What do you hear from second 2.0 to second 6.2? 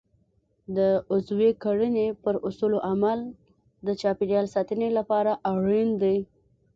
پر اصولو عمل د چاپیریال ساتنې لپاره اړین دی.